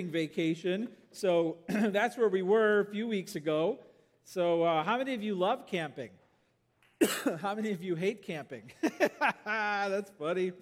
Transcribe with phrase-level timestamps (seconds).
[0.00, 0.88] camping vacation.
[1.12, 3.78] So that's where we were a few weeks ago.
[4.24, 6.10] So, uh, how many of you love camping?
[7.40, 8.70] how many of you hate camping?
[9.44, 10.52] that's funny.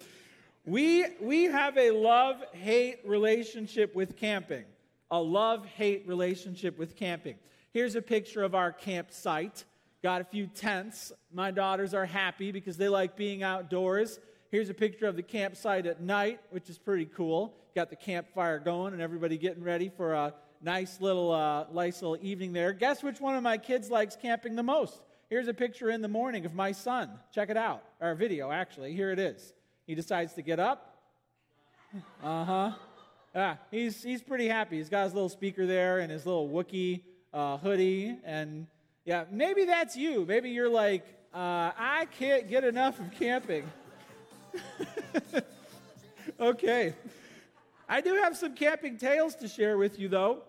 [0.65, 4.65] We, we have a love hate relationship with camping.
[5.11, 7.35] A love hate relationship with camping.
[7.71, 9.63] Here's a picture of our campsite.
[10.03, 11.11] Got a few tents.
[11.33, 14.19] My daughters are happy because they like being outdoors.
[14.51, 17.53] Here's a picture of the campsite at night, which is pretty cool.
[17.75, 22.17] Got the campfire going and everybody getting ready for a nice little, uh, nice little
[22.21, 22.73] evening there.
[22.73, 25.01] Guess which one of my kids likes camping the most?
[25.29, 27.11] Here's a picture in the morning of my son.
[27.33, 27.83] Check it out.
[28.01, 28.95] Or video, actually.
[28.95, 29.53] Here it is.
[29.85, 30.85] He decides to get up.
[32.23, 32.71] Uh huh.
[33.33, 34.77] Yeah, he's, he's pretty happy.
[34.77, 37.01] He's got his little speaker there and his little Wookiee
[37.33, 38.17] uh, hoodie.
[38.23, 38.67] And
[39.05, 40.25] yeah, maybe that's you.
[40.25, 43.69] Maybe you're like, uh, I can't get enough of camping.
[46.39, 46.93] okay.
[47.89, 50.43] I do have some camping tales to share with you, though.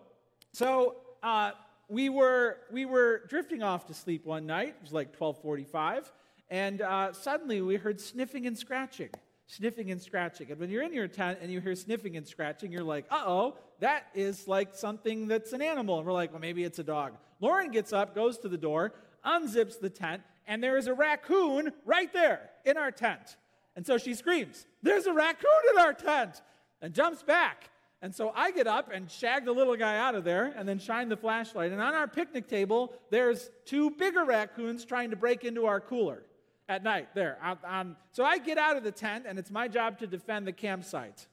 [0.53, 1.51] So uh,
[1.89, 4.75] we were we were drifting off to sleep one night.
[4.79, 6.11] It was like 12:45,
[6.49, 9.09] and uh, suddenly we heard sniffing and scratching
[9.51, 10.49] sniffing and scratching.
[10.49, 13.23] And when you're in your tent and you hear sniffing and scratching, you're like, uh
[13.25, 15.97] oh, that is like something that's an animal.
[15.97, 17.13] And we're like, well, maybe it's a dog.
[17.41, 18.93] Lauren gets up, goes to the door,
[19.25, 23.35] unzips the tent, and there is a raccoon right there in our tent.
[23.75, 26.41] And so she screams, There's a raccoon in our tent,
[26.81, 27.69] and jumps back.
[28.01, 30.79] And so I get up and shag the little guy out of there and then
[30.79, 31.71] shine the flashlight.
[31.71, 36.23] And on our picnic table, there's two bigger raccoons trying to break into our cooler
[36.67, 37.37] at night there.
[37.63, 40.53] Um, so I get out of the tent, and it's my job to defend the
[40.53, 41.27] campsite.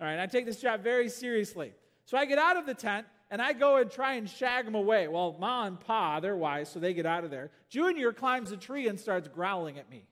[0.00, 1.72] All right, I take this job very seriously.
[2.04, 4.76] So I get out of the tent, and I go and try and shag them
[4.76, 5.08] away.
[5.08, 7.50] Well, Ma and Pa, they're wise, so they get out of there.
[7.68, 10.04] Junior climbs a tree and starts growling at me.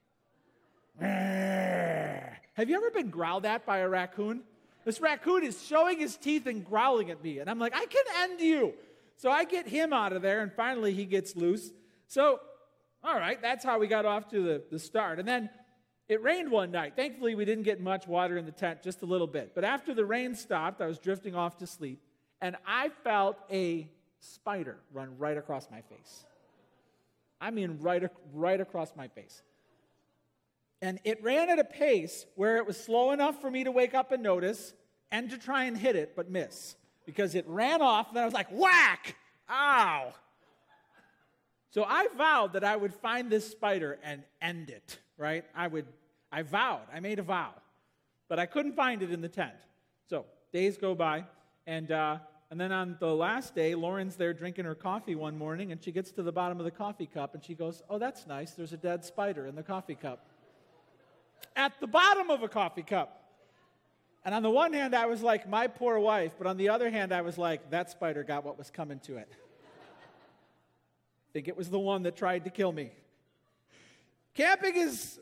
[2.55, 4.41] Have you ever been growled at by a raccoon?
[4.83, 8.03] This raccoon is showing his teeth and growling at me, and I'm like, I can
[8.17, 8.73] end you.
[9.17, 11.71] So I get him out of there, and finally he gets loose.
[12.07, 12.39] So
[13.05, 15.19] all right, that's how we got off to the, the start.
[15.19, 15.49] And then
[16.09, 16.93] it rained one night.
[16.95, 19.53] Thankfully, we didn't get much water in the tent, just a little bit.
[19.53, 22.01] But after the rain stopped, I was drifting off to sleep,
[22.41, 23.87] and I felt a
[24.19, 26.25] spider run right across my face.
[27.39, 29.43] I mean, right, right across my face.
[30.85, 33.95] And it ran at a pace where it was slow enough for me to wake
[33.95, 34.75] up and notice
[35.11, 36.75] and to try and hit it, but miss.
[37.07, 39.15] Because it ran off, and I was like, whack!
[39.49, 40.13] Ow!
[41.71, 45.43] So I vowed that I would find this spider and end it, right?
[45.55, 45.87] I would,
[46.31, 47.55] I vowed, I made a vow,
[48.29, 49.55] but I couldn't find it in the tent.
[50.07, 51.25] So days go by,
[51.65, 52.19] and, uh,
[52.51, 55.91] and then on the last day, Lauren's there drinking her coffee one morning, and she
[55.91, 58.51] gets to the bottom of the coffee cup, and she goes, Oh, that's nice.
[58.51, 60.27] There's a dead spider in the coffee cup.
[61.55, 63.21] At the bottom of a coffee cup.
[64.25, 66.89] And on the one hand, I was like, My poor wife, but on the other
[66.89, 69.37] hand, I was like, That spider got what was coming to it I
[71.33, 72.91] think it was the one that tried to kill me.
[74.33, 75.19] Camping is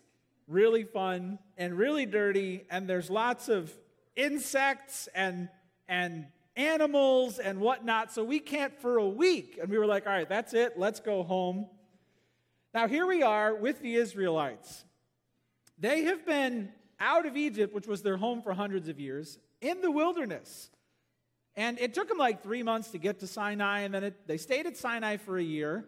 [0.47, 3.72] really fun and really dirty, and there's lots of
[4.16, 5.50] insects and,
[5.88, 6.25] and
[6.56, 9.59] animals and whatnot, so we camped for a week.
[9.62, 11.68] And we were like, all right, that's it, let's go home.
[12.73, 14.84] Now, here we are with the Israelites.
[15.78, 16.69] They have been
[17.00, 20.69] out of Egypt, which was their home for hundreds of years, in the wilderness.
[21.56, 24.38] And it took them like three months to get to Sinai, and then it, they
[24.38, 25.85] stayed at Sinai for a year.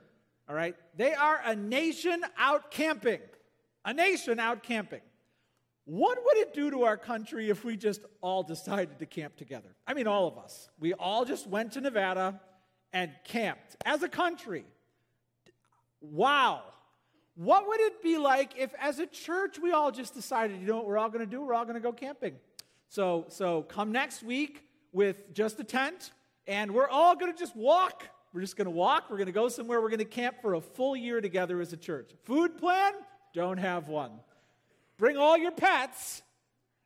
[0.47, 0.75] All right?
[0.95, 3.21] They are a nation out camping.
[3.83, 5.01] A nation out camping.
[5.85, 9.75] What would it do to our country if we just all decided to camp together?
[9.85, 10.69] I mean, all of us.
[10.79, 12.41] We all just went to Nevada
[12.91, 14.65] and camped as a country.
[16.01, 16.63] Wow.
[17.35, 20.77] What would it be like if, as a church, we all just decided, you know
[20.77, 21.41] what we're all going to do?
[21.41, 22.35] We're all going to go camping.
[22.89, 24.63] So, so come next week
[24.93, 26.11] with just a tent,
[26.47, 29.05] and we're all going to just walk we're just going to walk.
[29.09, 29.79] We're going to go somewhere.
[29.79, 32.11] We're going to camp for a full year together as a church.
[32.25, 32.91] Food plan?
[33.33, 34.11] Don't have one.
[34.97, 36.21] Bring all your pets,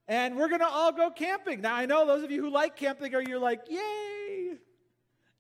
[0.08, 1.62] and we're going to all go camping.
[1.62, 4.58] Now, I know those of you who like camping are you're like, yay!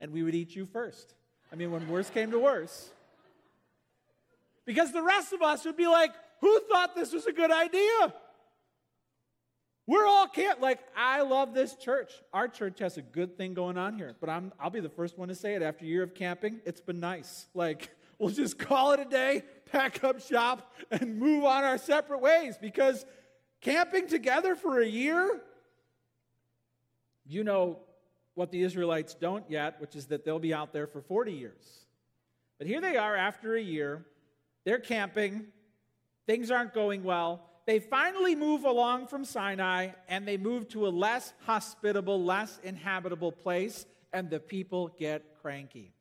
[0.01, 1.13] And we would eat you first.
[1.53, 2.89] I mean, when worse came to worse.
[4.69, 6.11] Because the rest of us would be like,
[6.41, 8.13] who thought this was a good idea?
[9.87, 12.11] We're all can't like I love this church.
[12.31, 15.17] Our church has a good thing going on here, but I'm I'll be the first
[15.17, 17.47] one to say it after a year of camping, it's been nice.
[17.55, 17.89] Like
[18.19, 22.55] we'll just call it a day, pack up shop and move on our separate ways
[22.61, 23.07] because
[23.61, 25.41] camping together for a year
[27.25, 27.79] you know
[28.35, 31.87] what the Israelites don't yet, which is that they'll be out there for 40 years.
[32.59, 34.05] But here they are after a year.
[34.69, 35.47] They're camping.
[36.27, 40.89] Things aren't going well they finally move along from Sinai and they move to a
[40.89, 45.91] less hospitable, less inhabitable place, and the people get cranky.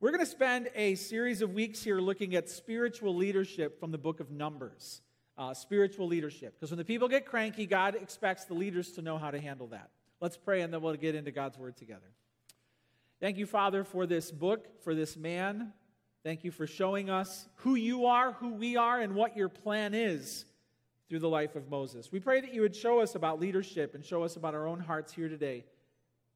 [0.00, 3.98] We're going to spend a series of weeks here looking at spiritual leadership from the
[3.98, 5.02] book of Numbers.
[5.36, 6.54] Uh, spiritual leadership.
[6.54, 9.66] Because when the people get cranky, God expects the leaders to know how to handle
[9.66, 9.90] that.
[10.20, 12.08] Let's pray and then we'll get into God's word together.
[13.20, 15.74] Thank you, Father, for this book, for this man.
[16.24, 19.94] Thank you for showing us who you are, who we are, and what your plan
[19.94, 20.44] is
[21.08, 22.10] through the life of Moses.
[22.10, 24.80] We pray that you would show us about leadership and show us about our own
[24.80, 25.64] hearts here today.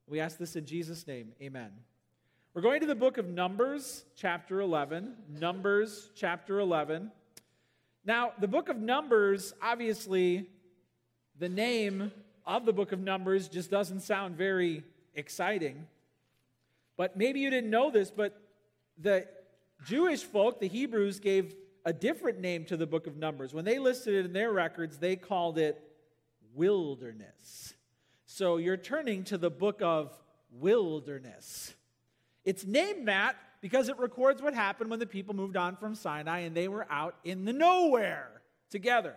[0.06, 1.32] We ask this in Jesus' name.
[1.42, 1.70] Amen.
[2.54, 5.14] We're going to the book of Numbers, chapter 11.
[5.40, 7.10] Numbers, chapter 11.
[8.04, 10.48] Now, the book of Numbers, obviously,
[11.38, 12.12] the name
[12.46, 15.86] of the book of Numbers just doesn't sound very exciting.
[16.96, 18.40] But maybe you didn't know this, but
[18.98, 19.26] the
[19.84, 23.52] Jewish folk, the Hebrews, gave a different name to the book of Numbers.
[23.52, 25.82] When they listed it in their records, they called it
[26.54, 27.74] wilderness.
[28.26, 30.16] So you're turning to the book of
[30.50, 31.74] wilderness.
[32.44, 36.40] It's named that because it records what happened when the people moved on from Sinai
[36.40, 39.14] and they were out in the nowhere together.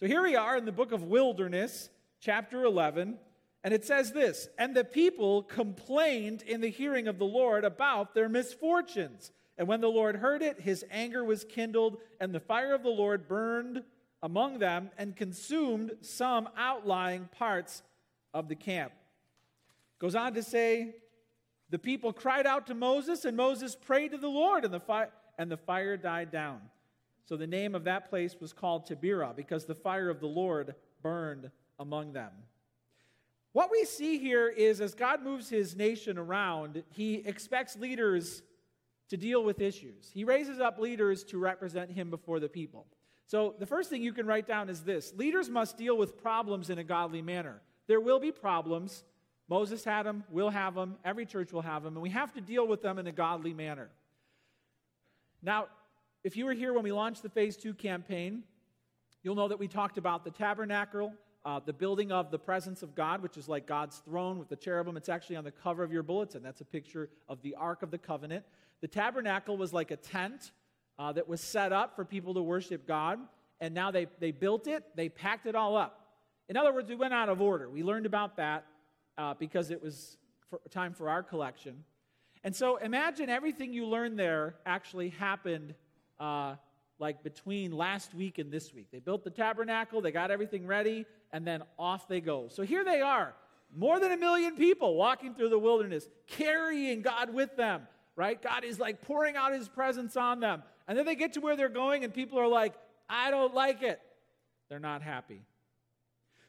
[0.00, 1.88] So here we are in the book of Wilderness,
[2.20, 3.18] chapter 11,
[3.64, 8.14] and it says this And the people complained in the hearing of the Lord about
[8.14, 9.30] their misfortunes.
[9.58, 12.88] And when the Lord heard it, his anger was kindled, and the fire of the
[12.88, 13.82] Lord burned
[14.22, 17.82] among them and consumed some outlying parts
[18.32, 18.92] of the camp.
[19.98, 20.94] Goes on to say,
[21.70, 25.08] the people cried out to Moses, and Moses prayed to the Lord, and the, fi-
[25.38, 26.60] and the fire died down.
[27.24, 30.74] So the name of that place was called Taberah, because the fire of the Lord
[31.02, 32.30] burned among them.
[33.52, 38.42] What we see here is as God moves his nation around, he expects leaders
[39.12, 40.10] to deal with issues.
[40.14, 42.86] He raises up leaders to represent him before the people.
[43.26, 46.70] So the first thing you can write down is this leaders must deal with problems
[46.70, 47.60] in a godly manner.
[47.88, 49.04] There will be problems,
[49.50, 52.40] Moses had them, we'll have them, every church will have them, and we have to
[52.40, 53.90] deal with them in a godly manner.
[55.42, 55.66] Now,
[56.24, 58.44] if you were here when we launched the Phase 2 campaign,
[59.22, 61.12] you'll know that we talked about the tabernacle,
[61.44, 64.56] uh, the building of the presence of God, which is like God's throne with the
[64.56, 64.96] cherubim.
[64.96, 66.42] It's actually on the cover of your bulletin.
[66.42, 68.46] That's a picture of the Ark of the Covenant.
[68.82, 70.52] The tabernacle was like a tent
[70.98, 73.18] uh, that was set up for people to worship God,
[73.60, 76.00] and now they, they built it, they packed it all up.
[76.48, 77.70] In other words, we went out of order.
[77.70, 78.66] We learned about that
[79.16, 80.18] uh, because it was
[80.50, 81.84] for, time for our collection.
[82.44, 85.74] And so imagine everything you learned there actually happened
[86.18, 86.56] uh,
[86.98, 88.88] like between last week and this week.
[88.92, 92.48] They built the tabernacle, they got everything ready, and then off they go.
[92.48, 93.34] So here they are,
[93.74, 97.86] more than a million people walking through the wilderness, carrying God with them,
[98.16, 98.40] right?
[98.40, 100.62] God is like pouring out his presence on them.
[100.88, 102.74] And then they get to where they're going, and people are like,
[103.08, 104.00] I don't like it.
[104.68, 105.42] They're not happy.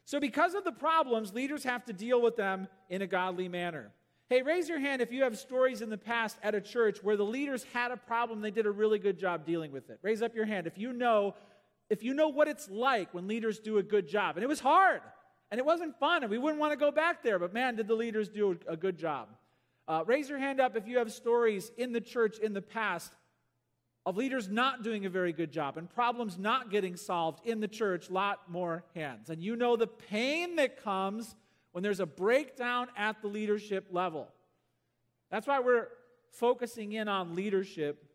[0.06, 3.92] So, because of the problems, leaders have to deal with them in a godly manner.
[4.30, 7.16] Hey, raise your hand if you have stories in the past at a church where
[7.16, 10.00] the leaders had a problem, they did a really good job dealing with it.
[10.02, 11.36] Raise up your hand if you know
[11.90, 14.36] if you know what it's like when leaders do a good job.
[14.36, 15.02] And it was hard,
[15.52, 17.88] and it wasn't fun, and we wouldn't want to go back there, but man, did
[17.88, 19.28] the leaders do a good job.
[19.88, 23.12] Uh, raise your hand up if you have stories in the church in the past
[24.06, 27.68] of leaders not doing a very good job and problems not getting solved in the
[27.68, 29.30] church, lot more hands.
[29.30, 31.36] And you know the pain that comes
[31.72, 34.28] when there's a breakdown at the leadership level.
[35.32, 35.88] That's why we're
[36.32, 38.06] focusing in on leadership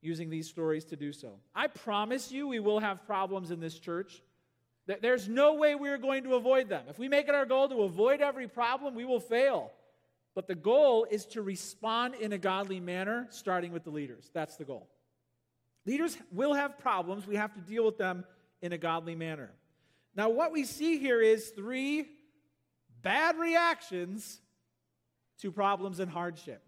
[0.00, 1.34] using these stories to do so.
[1.54, 4.22] I promise you, we will have problems in this church.
[4.86, 6.84] There's no way we're going to avoid them.
[6.88, 9.72] If we make it our goal to avoid every problem, we will fail.
[10.34, 14.30] But the goal is to respond in a godly manner, starting with the leaders.
[14.32, 14.88] That's the goal.
[15.86, 17.26] Leaders will have problems.
[17.26, 18.24] We have to deal with them
[18.60, 19.50] in a godly manner.
[20.14, 22.06] Now, what we see here is three
[23.02, 24.40] bad reactions
[25.40, 26.62] to problems and hardship.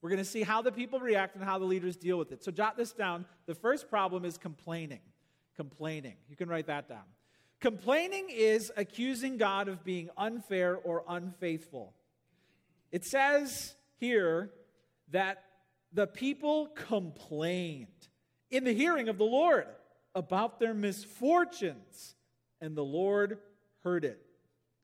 [0.00, 2.44] We're going to see how the people react and how the leaders deal with it.
[2.44, 3.24] So, jot this down.
[3.46, 5.00] The first problem is complaining.
[5.56, 6.16] Complaining.
[6.28, 7.04] You can write that down.
[7.60, 11.94] Complaining is accusing God of being unfair or unfaithful.
[12.90, 14.50] It says here
[15.10, 15.44] that
[15.92, 17.86] the people complained
[18.50, 19.66] in the hearing of the Lord
[20.14, 22.14] about their misfortunes,
[22.60, 23.38] and the Lord
[23.84, 24.20] heard it.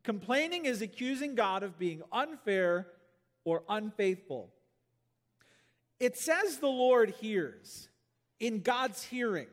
[0.03, 2.87] Complaining is accusing God of being unfair
[3.45, 4.53] or unfaithful.
[5.99, 7.89] It says the Lord hears
[8.39, 9.47] in God's hearing.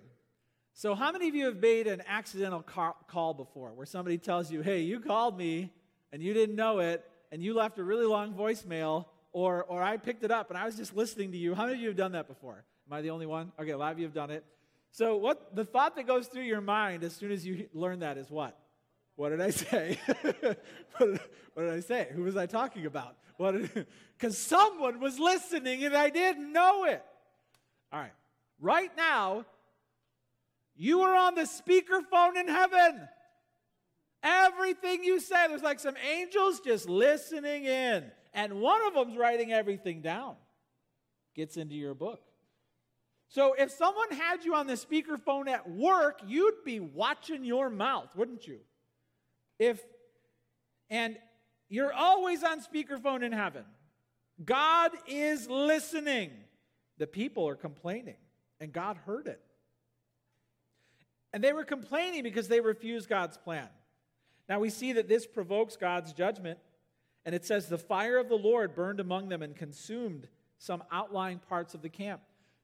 [0.74, 4.62] So, how many of you have made an accidental call before where somebody tells you,
[4.62, 5.72] hey, you called me
[6.12, 9.98] and you didn't know it, and you left a really long voicemail, or, or I
[9.98, 11.56] picked it up and I was just listening to you?
[11.56, 12.64] How many of you have done that before?
[12.88, 13.52] Am I the only one?
[13.60, 14.44] Okay, a lot of you have done it.
[14.92, 18.18] So, what the thought that goes through your mind as soon as you learn that
[18.18, 18.58] is what?
[19.16, 20.00] What did I say?
[20.98, 21.20] what,
[21.56, 22.10] did, I say?
[22.14, 23.16] Who was I talking about?
[23.38, 27.04] Because someone was listening and I didn't know it.
[27.94, 28.14] All right.
[28.60, 29.46] Right now,
[30.76, 33.08] you are on the speakerphone in heaven.
[34.24, 38.12] Everything you say, there's like some angels just listening in.
[38.34, 40.36] And one of them's writing everything down.
[41.36, 42.22] Gets into your book.
[43.30, 48.10] So if someone had you on the speakerphone at work, you'd be watching your mouth,
[48.16, 48.60] wouldn't you?
[49.58, 49.82] If
[50.90, 51.16] and
[51.70, 53.64] you're always on speakerphone in heaven.
[54.44, 56.32] God is listening.
[56.98, 58.18] The people are complaining,
[58.60, 59.42] and God heard it.
[61.32, 63.70] And they were complaining because they refused God's plan.
[64.52, 66.60] Now we see that this provokes God's judgment,
[67.24, 70.28] and it says, The fire of the Lord burned among them and consumed
[70.58, 72.20] some outlying parts of the camp.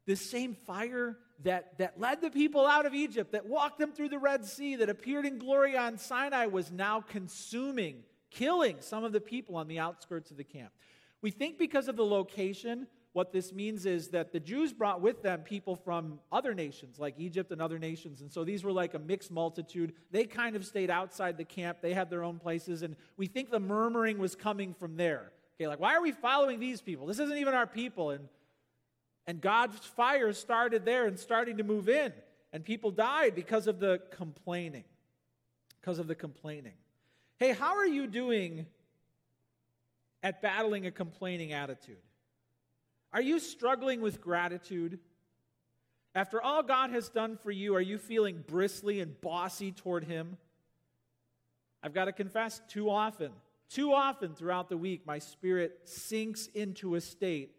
[0.05, 4.09] This same fire that, that led the people out of Egypt, that walked them through
[4.09, 9.13] the Red Sea, that appeared in glory on Sinai, was now consuming, killing some of
[9.13, 10.73] the people on the outskirts of the camp.
[11.21, 15.23] We think because of the location what this means is that the Jews brought with
[15.23, 18.21] them people from other nations, like Egypt and other nations.
[18.21, 19.93] And so these were like a mixed multitude.
[20.11, 22.83] They kind of stayed outside the camp, they had their own places.
[22.83, 25.31] And we think the murmuring was coming from there.
[25.55, 27.07] Okay, like, why are we following these people?
[27.07, 28.11] This isn't even our people.
[28.11, 28.29] And,
[29.25, 32.13] and God's fire started there and starting to move in.
[32.53, 34.83] And people died because of the complaining.
[35.81, 36.73] Because of the complaining.
[37.39, 38.67] Hey, how are you doing
[40.21, 41.97] at battling a complaining attitude?
[43.17, 44.99] Are you struggling with gratitude?
[46.13, 50.37] After all God has done for you, are you feeling bristly and bossy toward Him?
[51.81, 53.31] I've got to confess, too often,
[53.71, 57.55] too often throughout the week, my spirit sinks into a state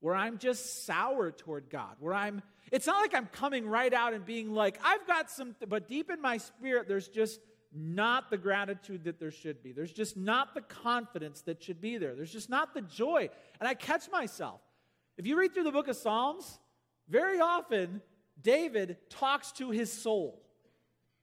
[0.00, 4.12] where I'm just sour toward God, where I'm, it's not like I'm coming right out
[4.12, 7.38] and being like, I've got some, but deep in my spirit, there's just
[7.72, 9.70] not the gratitude that there should be.
[9.70, 12.16] There's just not the confidence that should be there.
[12.16, 13.30] There's just not the joy.
[13.60, 14.60] And I catch myself.
[15.16, 16.58] If you read through the book of Psalms,
[17.08, 18.02] very often
[18.40, 20.42] David talks to his soul,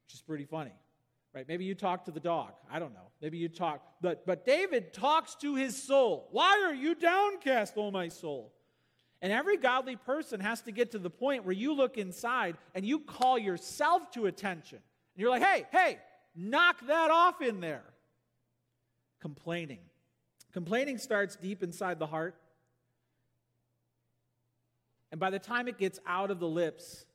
[0.05, 0.73] which is pretty funny.
[1.33, 1.47] Right?
[1.47, 2.51] Maybe you talk to the dog.
[2.71, 3.09] I don't know.
[3.19, 6.27] Maybe you talk, but but David talks to his soul.
[6.31, 8.53] Why are you downcast, O my soul?
[9.23, 12.85] And every godly person has to get to the point where you look inside and
[12.85, 14.79] you call yourself to attention.
[14.79, 15.97] And you're like, hey, hey,
[16.35, 17.85] knock that off in there.
[19.21, 19.79] Complaining.
[20.51, 22.35] Complaining starts deep inside the heart.
[25.13, 27.05] And by the time it gets out of the lips,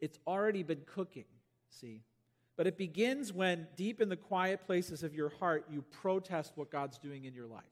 [0.00, 1.24] it's already been cooking,
[1.70, 2.02] see?
[2.58, 6.70] But it begins when, deep in the quiet places of your heart, you protest what
[6.70, 7.62] God's doing in your life.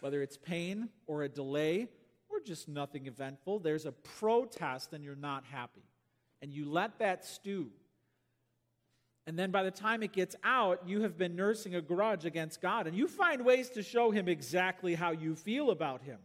[0.00, 1.88] Whether it's pain or a delay
[2.28, 5.88] or just nothing eventful, there's a protest and you're not happy.
[6.42, 7.70] And you let that stew.
[9.26, 12.60] And then by the time it gets out, you have been nursing a grudge against
[12.60, 12.86] God.
[12.86, 16.18] And you find ways to show Him exactly how you feel about Him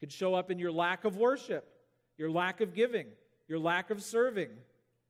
[0.00, 1.68] could show up in your lack of worship,
[2.16, 3.06] your lack of giving,
[3.48, 4.48] your lack of serving,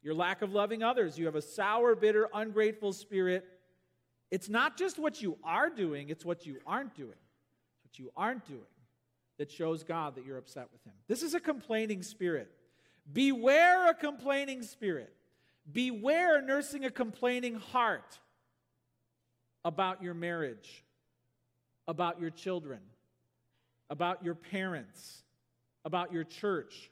[0.03, 1.19] your lack of loving others.
[1.19, 3.45] You have a sour, bitter, ungrateful spirit.
[4.31, 7.11] It's not just what you are doing, it's what you aren't doing.
[7.85, 8.61] It's What you aren't doing
[9.39, 10.93] that shows God that you're upset with Him.
[11.09, 12.51] This is a complaining spirit.
[13.13, 15.13] Beware a complaining spirit.
[15.71, 18.19] Beware nursing a complaining heart
[19.65, 20.85] about your marriage,
[21.87, 22.81] about your children,
[23.91, 25.23] about your parents,
[25.85, 26.91] about your church,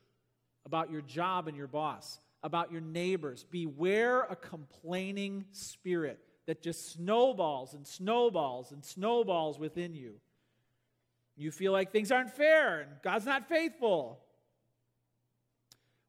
[0.66, 3.46] about your job and your boss, about your neighbors.
[3.50, 10.14] Beware a complaining spirit that just snowballs and snowballs and snowballs within you.
[11.36, 14.18] You feel like things aren't fair and God's not faithful.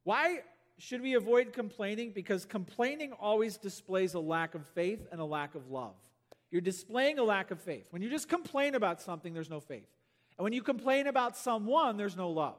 [0.04, 0.40] Why
[0.80, 2.14] should we avoid complaining?
[2.14, 5.94] Because complaining always displays a lack of faith and a lack of love.
[6.52, 7.86] You're displaying a lack of faith.
[7.92, 9.88] When you just complain about something, there's no faith.
[10.40, 12.56] And when you complain about someone, there's no love.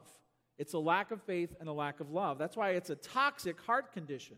[0.59, 2.37] It's a lack of faith and a lack of love.
[2.37, 4.37] That's why it's a toxic heart condition.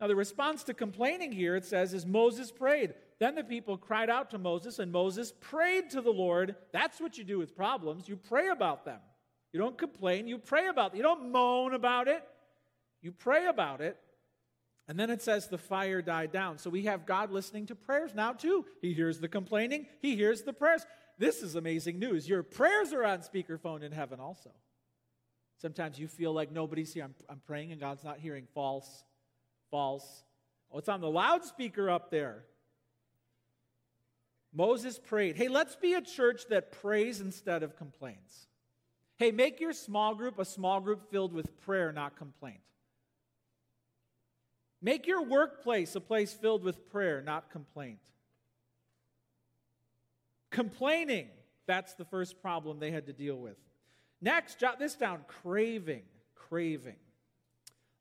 [0.00, 2.94] Now, the response to complaining here, it says, is Moses prayed.
[3.18, 6.56] Then the people cried out to Moses, and Moses prayed to the Lord.
[6.72, 8.08] That's what you do with problems.
[8.08, 9.00] You pray about them.
[9.52, 10.96] You don't complain, you pray about.
[10.96, 12.24] You don't moan about it,
[13.02, 13.98] you pray about it.
[14.88, 16.56] And then it says the fire died down.
[16.56, 18.64] So we have God listening to prayers now, too.
[18.80, 20.86] He hears the complaining, He hears the prayers.
[21.18, 22.28] This is amazing news.
[22.28, 24.50] Your prayers are on speakerphone in heaven also.
[25.60, 27.04] Sometimes you feel like nobody's here.
[27.04, 28.46] I'm, I'm praying and God's not hearing.
[28.54, 29.04] False.
[29.70, 30.24] False.
[30.72, 32.44] Oh, it's on the loudspeaker up there.
[34.52, 35.36] Moses prayed.
[35.36, 38.48] Hey, let's be a church that prays instead of complains.
[39.16, 42.60] Hey, make your small group a small group filled with prayer, not complaint.
[44.82, 48.00] Make your workplace a place filled with prayer, not complaint.
[50.52, 51.28] Complaining,
[51.66, 53.56] that's the first problem they had to deal with.
[54.20, 56.02] Next, jot this down craving.
[56.36, 56.96] Craving.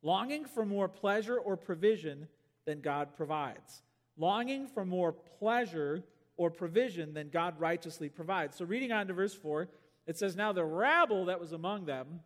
[0.03, 2.27] Longing for more pleasure or provision
[2.65, 3.81] than God provides.
[4.17, 6.03] Longing for more pleasure
[6.37, 8.57] or provision than God righteously provides.
[8.57, 9.69] So, reading on to verse 4,
[10.05, 12.19] it says, Now the rabble that was among them,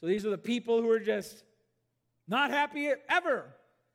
[0.00, 1.44] so these are the people who are just
[2.26, 3.44] not happy ever.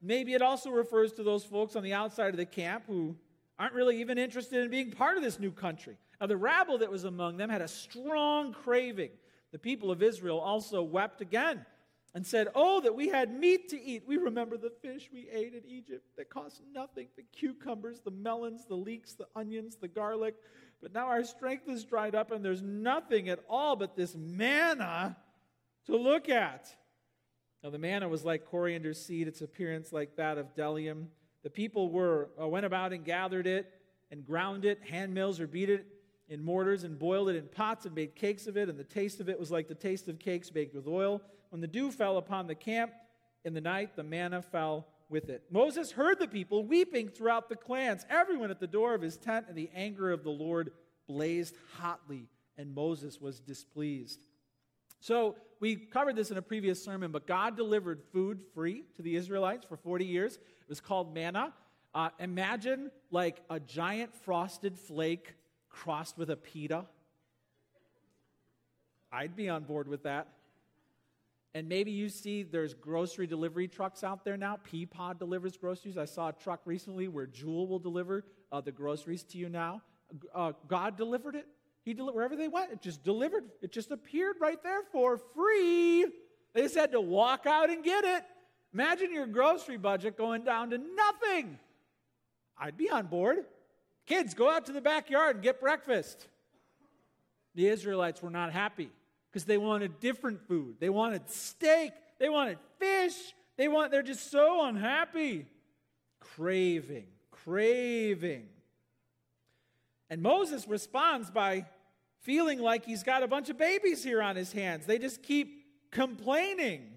[0.02, 3.16] Maybe it also refers to those folks on the outside of the camp who
[3.58, 5.98] aren't really even interested in being part of this new country.
[6.20, 9.12] Now, the rabble that was among them had a strong craving.
[9.52, 11.66] The people of Israel also wept again
[12.14, 14.04] and said, Oh, that we had meat to eat.
[14.08, 18.66] We remember the fish we ate in Egypt that cost nothing the cucumbers, the melons,
[18.66, 20.36] the leeks, the onions, the garlic.
[20.82, 25.18] But now our strength is dried up, and there's nothing at all but this manna
[25.86, 26.68] to look at.
[27.64, 31.08] Now, the manna was like coriander seed, its appearance like that of bdellium.
[31.46, 33.72] The people were, uh, went about and gathered it
[34.10, 35.86] and ground it, hand mills, or beat it
[36.28, 39.20] in mortars and boiled it in pots and made cakes of it, and the taste
[39.20, 41.22] of it was like the taste of cakes baked with oil.
[41.50, 42.94] When the dew fell upon the camp
[43.44, 45.44] in the night, the manna fell with it.
[45.52, 49.46] Moses heard the people weeping throughout the clans, everyone at the door of his tent,
[49.48, 50.72] and the anger of the Lord
[51.08, 54.25] blazed hotly, and Moses was displeased.
[55.06, 59.16] So, we covered this in a previous sermon, but God delivered food free to the
[59.16, 60.38] Israelites for 40 years.
[60.38, 61.54] It was called manna.
[61.94, 65.36] Uh, imagine like a giant frosted flake
[65.70, 66.86] crossed with a pita.
[69.12, 70.28] I'd be on board with that.
[71.54, 74.58] And maybe you see there's grocery delivery trucks out there now.
[74.74, 76.00] Peapod delivers groceries.
[76.00, 79.84] I saw a truck recently where Jewel will deliver uh, the groceries to you now.
[80.34, 81.46] Uh, God delivered it.
[81.86, 82.72] He delivered wherever they went.
[82.72, 83.46] It just delivered.
[83.62, 86.06] It just appeared right there for free.
[86.54, 88.24] They just had to walk out and get it.
[88.74, 91.60] Imagine your grocery budget going down to nothing.
[92.58, 93.46] I'd be on board.
[94.08, 96.28] Kids, go out to the backyard and get breakfast.
[97.54, 98.92] The Israelites were not happy
[99.32, 100.76] because they wanted different food.
[100.80, 103.14] They wanted steak, they wanted fish.
[103.58, 105.46] They want they're just so unhappy.
[106.20, 108.48] Craving, craving.
[110.10, 111.66] And Moses responds by
[112.26, 114.86] feeling like he's got a bunch of babies here on his hands.
[114.86, 116.90] They just keep complaining.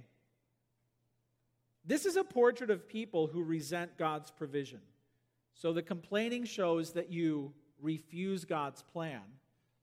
[1.85, 4.81] This is a portrait of people who resent God's provision.
[5.55, 9.23] So the complaining shows that you refuse God's plan.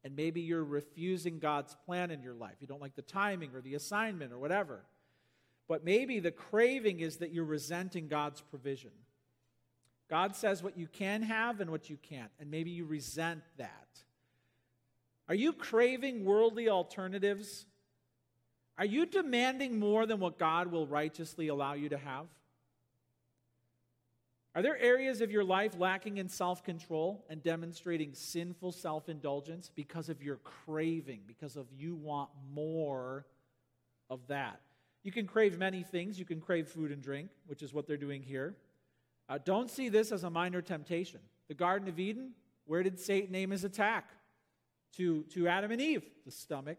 [0.03, 2.55] And maybe you're refusing God's plan in your life.
[2.59, 4.81] You don't like the timing or the assignment or whatever.
[5.67, 8.91] But maybe the craving is that you're resenting God's provision.
[10.09, 13.87] God says what you can have and what you can't, and maybe you resent that.
[15.27, 17.65] Are you craving worldly alternatives?
[18.77, 22.27] Are you demanding more than what God will righteously allow you to have?
[24.53, 29.69] Are there areas of your life lacking in self control and demonstrating sinful self indulgence
[29.73, 33.25] because of your craving, because of you want more
[34.09, 34.61] of that?
[35.03, 36.17] You can crave many things.
[36.17, 38.55] You can crave food and drink, which is what they're doing here.
[39.27, 41.19] Uh, don't see this as a minor temptation.
[41.47, 42.31] The Garden of Eden,
[42.65, 44.09] where did Satan aim his attack?
[44.97, 46.77] To, to Adam and Eve, the stomach.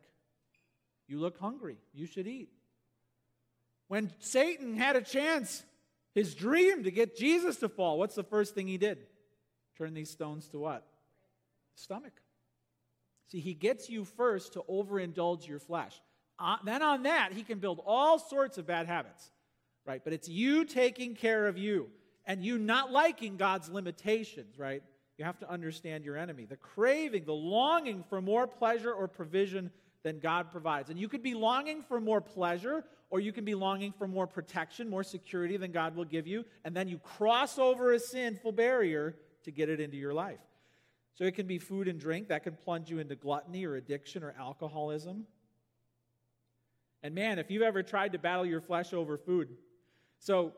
[1.07, 1.77] You look hungry.
[1.93, 2.49] You should eat.
[3.89, 5.63] When Satan had a chance
[6.17, 7.99] his dream to get Jesus to fall.
[7.99, 9.05] What's the first thing he did?
[9.77, 10.83] Turn these stones to what?
[11.75, 12.23] Stomach.
[13.31, 16.01] See, he gets you first to overindulge your flesh.
[16.39, 19.31] Uh, then on that, he can build all sorts of bad habits,
[19.85, 20.03] right?
[20.03, 21.91] But it's you taking care of you
[22.25, 24.83] and you not liking God's limitations, right?
[25.19, 26.45] You have to understand your enemy.
[26.45, 29.71] The craving, the longing for more pleasure or provision
[30.03, 30.91] than God provides.
[30.91, 34.27] And you could be longing for more pleasure or you can be longing for more
[34.27, 38.53] protection, more security than God will give you, and then you cross over a sinful
[38.53, 40.41] barrier to get it into your life.
[41.15, 44.23] So it can be food and drink that can plunge you into gluttony or addiction
[44.23, 45.25] or alcoholism.
[47.03, 49.49] And man, if you've ever tried to battle your flesh over food,
[50.19, 50.53] so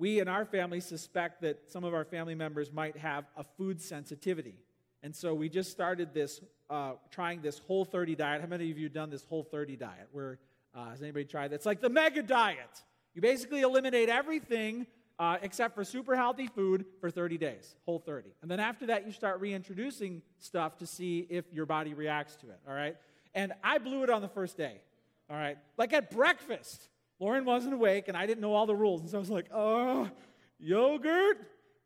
[0.00, 3.82] we in our family suspect that some of our family members might have a food
[3.82, 4.54] sensitivity.
[5.02, 8.40] And so we just started this, uh, trying this whole 30 diet.
[8.40, 10.08] How many of you have done this whole 30 diet?
[10.10, 10.38] Where
[10.74, 11.56] uh, has anybody tried that?
[11.56, 12.82] It's like the mega diet.
[13.14, 14.86] You basically eliminate everything
[15.18, 18.30] uh, except for super healthy food for 30 days, whole 30.
[18.40, 22.46] And then after that, you start reintroducing stuff to see if your body reacts to
[22.48, 22.96] it, all right?
[23.34, 24.80] And I blew it on the first day,
[25.28, 25.58] all right?
[25.76, 26.88] Like at breakfast,
[27.20, 29.02] Lauren wasn't awake and I didn't know all the rules.
[29.02, 30.08] And so I was like, oh,
[30.58, 31.36] yogurt,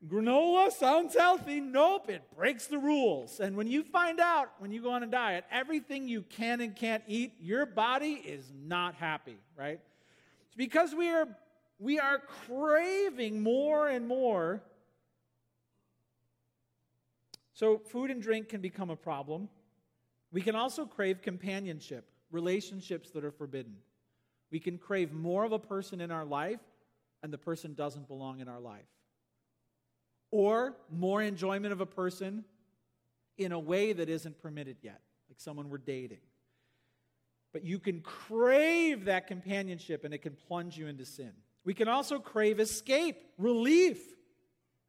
[0.06, 1.60] granola sounds healthy.
[1.60, 3.40] Nope, it breaks the rules.
[3.40, 6.74] And when you find out, when you go on a diet, everything you can and
[6.74, 9.80] can't eat, your body is not happy, right?
[10.46, 11.26] It's because we are
[11.80, 14.62] we are craving more and more.
[17.52, 19.48] So, food and drink can become a problem.
[20.32, 23.76] We can also crave companionship, relationships that are forbidden.
[24.50, 26.60] We can crave more of a person in our life,
[27.22, 28.86] and the person doesn't belong in our life.
[30.30, 32.44] Or more enjoyment of a person
[33.38, 36.20] in a way that isn't permitted yet, like someone we're dating.
[37.52, 41.32] But you can crave that companionship, and it can plunge you into sin.
[41.64, 43.98] We can also crave escape, relief,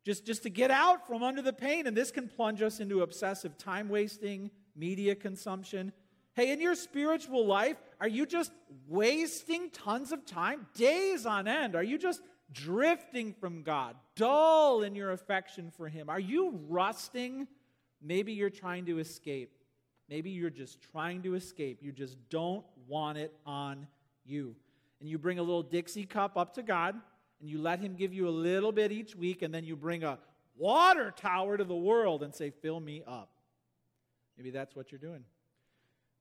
[0.04, 1.88] just, just to get out from under the pain.
[1.88, 5.94] And this can plunge us into obsessive time wasting, media consumption.
[6.36, 8.52] Hey, in your spiritual life, are you just
[8.88, 11.76] wasting tons of time, days on end?
[11.76, 12.22] Are you just
[12.52, 16.10] drifting from God, dull in your affection for Him?
[16.10, 17.48] Are you rusting?
[18.02, 19.52] Maybe you're trying to escape.
[20.10, 21.80] Maybe you're just trying to escape.
[21.82, 23.88] You just don't want it on
[24.26, 24.56] you
[25.00, 26.96] and you bring a little Dixie cup up to God,
[27.40, 30.04] and you let Him give you a little bit each week, and then you bring
[30.04, 30.18] a
[30.58, 33.30] water tower to the world and say, Fill me up.
[34.38, 35.24] Maybe that's what you're doing.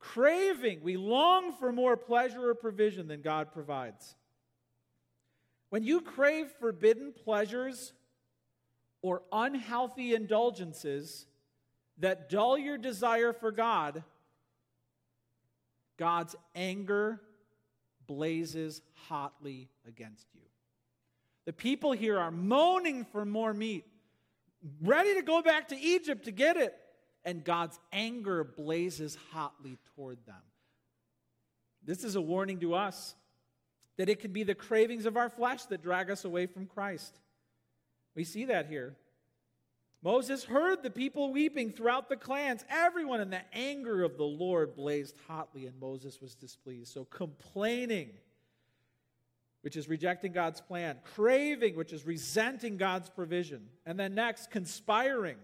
[0.04, 4.14] Craving, we long for more pleasure or provision than God provides.
[5.70, 7.94] When you crave forbidden pleasures
[9.00, 11.26] or unhealthy indulgences
[11.98, 14.04] that dull your desire for God,
[15.96, 17.22] God's anger
[18.06, 20.42] blazes hotly against you.
[21.46, 23.86] The people here are moaning for more meat,
[24.82, 26.76] ready to go back to Egypt to get it,
[27.24, 30.42] and God's anger blazes hotly toward them.
[31.84, 33.14] This is a warning to us
[33.96, 37.18] that it can be the cravings of our flesh that drag us away from Christ.
[38.14, 38.96] We see that here.
[40.02, 44.76] Moses heard the people weeping throughout the clans, everyone, and the anger of the Lord
[44.76, 46.92] blazed hotly, and Moses was displeased.
[46.92, 48.10] So, complaining,
[49.62, 55.38] which is rejecting God's plan, craving, which is resenting God's provision, and then next, conspiring,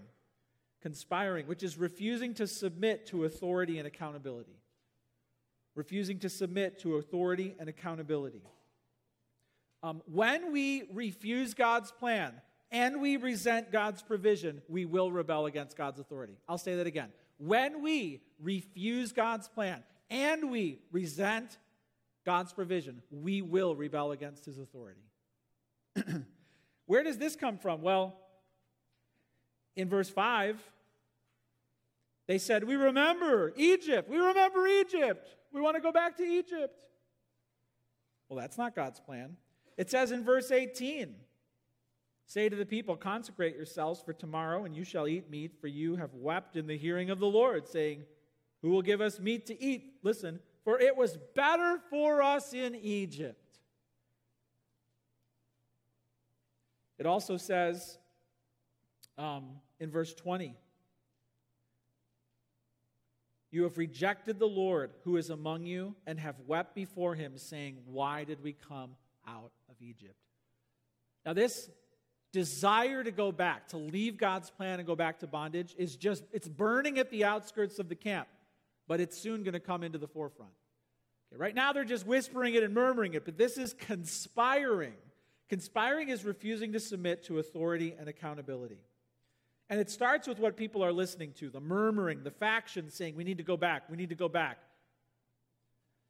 [0.82, 4.58] conspiring, which is refusing to submit to authority and accountability.
[5.74, 8.42] Refusing to submit to authority and accountability.
[9.82, 12.34] Um, when we refuse God's plan,
[12.70, 16.34] and we resent God's provision, we will rebel against God's authority.
[16.48, 17.10] I'll say that again.
[17.38, 21.58] When we refuse God's plan and we resent
[22.24, 25.00] God's provision, we will rebel against his authority.
[26.86, 27.82] Where does this come from?
[27.82, 28.16] Well,
[29.76, 30.60] in verse 5,
[32.26, 34.08] they said, We remember Egypt.
[34.08, 35.28] We remember Egypt.
[35.52, 36.84] We want to go back to Egypt.
[38.28, 39.36] Well, that's not God's plan.
[39.76, 41.14] It says in verse 18,
[42.26, 45.96] Say to the people, Consecrate yourselves for tomorrow, and you shall eat meat, for you
[45.96, 48.04] have wept in the hearing of the Lord, saying,
[48.62, 49.94] Who will give us meat to eat?
[50.04, 53.58] Listen, for it was better for us in Egypt.
[56.98, 57.98] It also says
[59.20, 59.44] um,
[59.78, 60.56] in verse 20,
[63.52, 67.78] You have rejected the Lord who is among you, and have wept before him, saying,
[67.84, 68.92] Why did we come
[69.28, 70.14] out of Egypt?
[71.26, 71.68] Now, this
[72.32, 76.22] desire to go back, to leave God's plan and go back to bondage is just,
[76.32, 78.28] it's burning at the outskirts of the camp,
[78.86, 80.52] but it's soon going to come into the forefront.
[81.32, 84.94] Okay, right now they're just whispering it and murmuring it, but this is conspiring.
[85.48, 88.78] Conspiring is refusing to submit to authority and accountability.
[89.70, 93.24] And it starts with what people are listening to the murmuring, the factions saying, We
[93.24, 94.58] need to go back, we need to go back.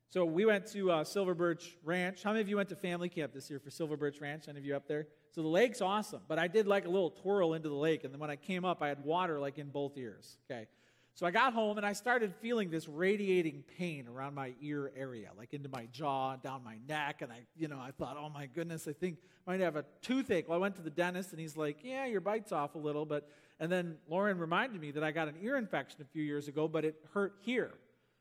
[0.08, 2.24] So we went to uh, Silver Birch Ranch.
[2.24, 4.48] How many of you went to family camp this year for Silver Birch Ranch?
[4.48, 5.06] Any of you up there?
[5.30, 8.12] So the lake's awesome, but I did like a little twirl into the lake, and
[8.12, 10.38] then when I came up, I had water like in both ears.
[10.50, 10.66] Okay.
[11.14, 15.30] So I got home and I started feeling this radiating pain around my ear area,
[15.36, 18.46] like into my jaw, down my neck, and I, you know, I thought, oh my
[18.46, 20.48] goodness, I think I might have a toothache.
[20.48, 23.04] Well, I went to the dentist and he's like, yeah, your bite's off a little,
[23.04, 23.28] but
[23.60, 26.66] and then Lauren reminded me that I got an ear infection a few years ago,
[26.66, 27.70] but it hurt here.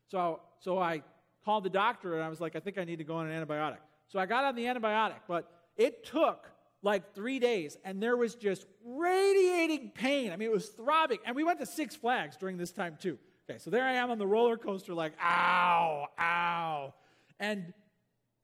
[0.07, 1.01] So so I
[1.43, 3.47] called the doctor and I was like, I think I need to go on an
[3.47, 3.79] antibiotic.
[4.07, 6.47] So I got on the antibiotic, but it took
[6.81, 10.31] like three days, and there was just radiating pain.
[10.31, 11.19] I mean, it was throbbing.
[11.25, 13.17] And we went to Six Flags during this time, too.
[13.49, 16.93] Okay, so there I am on the roller coaster, like, ow, ow.
[17.39, 17.73] And,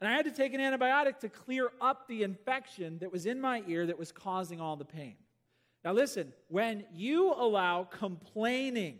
[0.01, 3.39] and I had to take an antibiotic to clear up the infection that was in
[3.39, 5.15] my ear that was causing all the pain.
[5.85, 8.97] Now, listen, when you allow complaining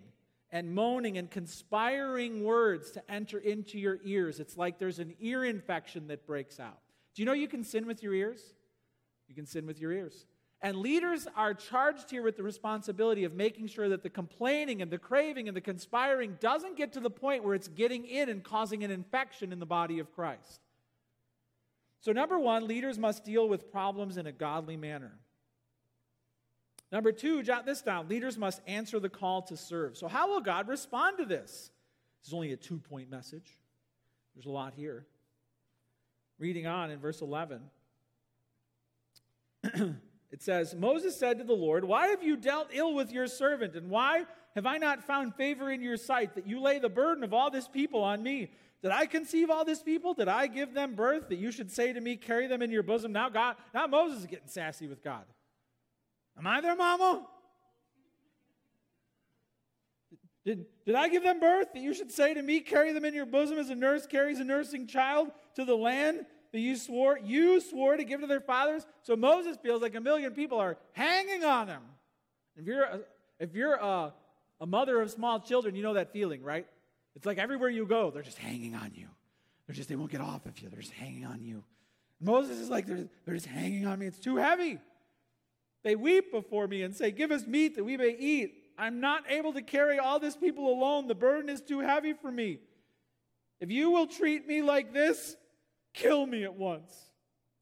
[0.52, 5.44] and moaning and conspiring words to enter into your ears, it's like there's an ear
[5.44, 6.78] infection that breaks out.
[7.16, 8.54] Do you know you can sin with your ears?
[9.28, 10.28] You can sin with your ears.
[10.62, 14.92] And leaders are charged here with the responsibility of making sure that the complaining and
[14.92, 18.44] the craving and the conspiring doesn't get to the point where it's getting in and
[18.44, 20.62] causing an infection in the body of Christ.
[22.00, 25.14] So, number one, leaders must deal with problems in a godly manner.
[26.96, 29.98] Number two, jot this down leaders must answer the call to serve.
[29.98, 31.72] So, how will God respond to this?
[32.22, 33.58] This is only a two point message,
[34.34, 35.06] there's a lot here.
[36.40, 37.64] Reading on in verse 11,
[39.66, 43.76] it says Moses said to the Lord, Why have you dealt ill with your servant?
[43.76, 44.24] And why
[44.56, 47.52] have I not found favor in your sight that you lay the burden of all
[47.52, 48.52] this people on me?
[48.82, 50.14] Did I conceive all this people?
[50.14, 52.84] Did I give them birth that you should say to me, Carry them in your
[52.84, 53.12] bosom?
[53.12, 55.26] Now, God, now Moses is getting sassy with God.
[56.38, 57.26] Am I their mama?
[60.46, 63.14] Did, did I give them birth that you should say to me, Carry them in
[63.14, 67.18] your bosom as a nurse carries a nursing child to the land that you swore
[67.18, 68.86] you swore to give to their fathers?
[69.02, 71.82] So Moses feels like a million people are hanging on him.
[72.56, 73.00] If you're a,
[73.40, 74.14] if you're a,
[74.62, 76.68] a mother of small children, you know that feeling, right?
[77.16, 79.08] It's like everywhere you go, they're just hanging on you.
[79.66, 80.70] They're just they won't get off of you.
[80.70, 81.64] They're just hanging on you.
[82.22, 84.06] Moses is like they're, they're just hanging on me.
[84.06, 84.80] It's too heavy.
[85.86, 88.56] They weep before me and say, Give us meat that we may eat.
[88.76, 91.08] I'm not able to carry all this people alone.
[91.08, 92.58] The burden is too heavy for me.
[93.60, 95.36] If you will treat me like this,
[95.94, 96.92] kill me at once.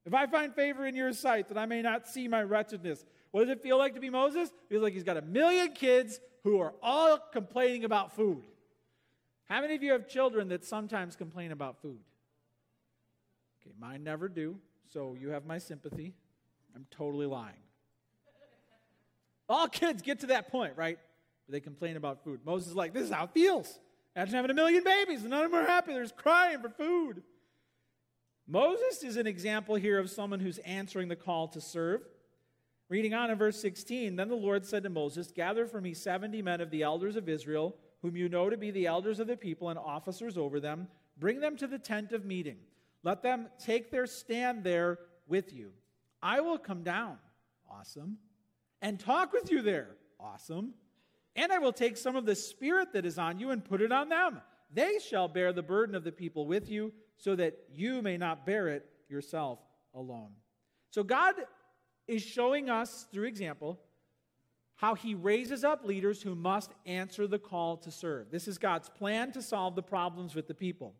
[0.05, 3.03] If I find favor in your sight, that I may not see my wretchedness.
[3.31, 4.49] What does it feel like to be Moses?
[4.49, 8.43] It feels like he's got a million kids who are all complaining about food.
[9.49, 11.99] How many of you have children that sometimes complain about food?
[13.61, 14.57] Okay, mine never do,
[14.87, 16.13] so you have my sympathy.
[16.73, 17.55] I'm totally lying.
[19.49, 20.97] All kids get to that point, right?
[21.45, 22.41] Where they complain about food.
[22.45, 23.79] Moses is like, this is how it feels.
[24.15, 25.93] Imagine having a million babies and none of them are happy.
[25.93, 27.23] They're just crying for food.
[28.47, 32.01] Moses is an example here of someone who's answering the call to serve.
[32.89, 36.41] Reading on in verse 16, then the Lord said to Moses, Gather for me 70
[36.41, 39.37] men of the elders of Israel, whom you know to be the elders of the
[39.37, 40.87] people and officers over them.
[41.17, 42.57] Bring them to the tent of meeting.
[43.01, 45.71] Let them take their stand there with you.
[46.21, 47.17] I will come down.
[47.71, 48.17] Awesome
[48.83, 49.87] and talk with you there.
[50.19, 50.75] Awesome.
[51.35, 53.91] And I will take some of the spirit that is on you and put it
[53.91, 54.41] on them.
[54.71, 58.45] They shall bear the burden of the people with you, so that you may not
[58.45, 59.59] bear it yourself
[59.93, 60.31] alone.
[60.91, 61.35] So God
[62.07, 63.79] is showing us through example
[64.75, 68.31] how he raises up leaders who must answer the call to serve.
[68.31, 70.95] This is God's plan to solve the problems with the people.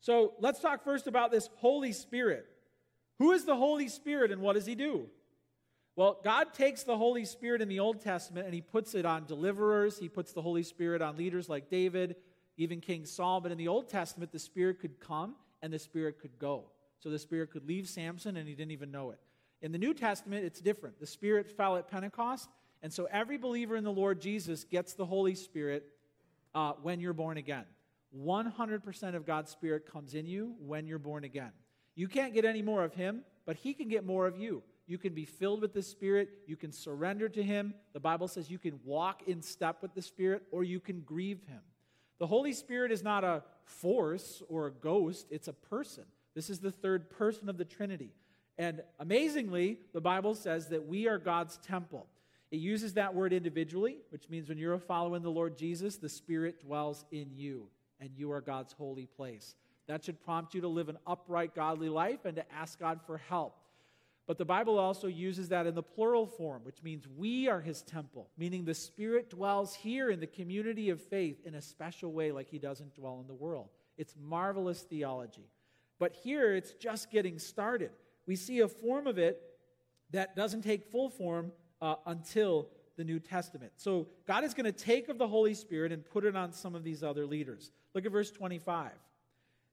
[0.00, 2.46] So let's talk first about this Holy Spirit.
[3.18, 5.08] Who is the Holy Spirit and what does he do?
[5.94, 9.26] Well, God takes the Holy Spirit in the Old Testament and he puts it on
[9.26, 9.98] deliverers.
[9.98, 12.16] He puts the Holy Spirit on leaders like David,
[12.56, 13.40] even King Saul.
[13.40, 16.64] But in the Old Testament, the Spirit could come and the Spirit could go.
[17.00, 19.18] So the Spirit could leave Samson and he didn't even know it.
[19.60, 20.98] In the New Testament, it's different.
[20.98, 22.48] The Spirit fell at Pentecost.
[22.82, 25.84] And so every believer in the Lord Jesus gets the Holy Spirit
[26.54, 27.64] uh, when you're born again.
[28.18, 31.52] 100% of God's Spirit comes in you when you're born again.
[31.94, 34.62] You can't get any more of Him, but He can get more of you.
[34.92, 36.28] You can be filled with the Spirit.
[36.46, 37.72] You can surrender to Him.
[37.94, 41.40] The Bible says you can walk in step with the Spirit or you can grieve
[41.48, 41.62] Him.
[42.18, 46.04] The Holy Spirit is not a force or a ghost, it's a person.
[46.34, 48.10] This is the third person of the Trinity.
[48.58, 52.06] And amazingly, the Bible says that we are God's temple.
[52.50, 56.60] It uses that word individually, which means when you're following the Lord Jesus, the Spirit
[56.60, 59.54] dwells in you, and you are God's holy place.
[59.86, 63.16] That should prompt you to live an upright, godly life and to ask God for
[63.16, 63.56] help.
[64.26, 67.82] But the Bible also uses that in the plural form, which means we are his
[67.82, 72.30] temple, meaning the Spirit dwells here in the community of faith in a special way,
[72.30, 73.68] like he doesn't dwell in the world.
[73.98, 75.48] It's marvelous theology.
[75.98, 77.90] But here it's just getting started.
[78.26, 79.42] We see a form of it
[80.12, 83.72] that doesn't take full form uh, until the New Testament.
[83.76, 86.74] So God is going to take of the Holy Spirit and put it on some
[86.74, 87.72] of these other leaders.
[87.94, 88.86] Look at verse 25.
[88.86, 88.92] It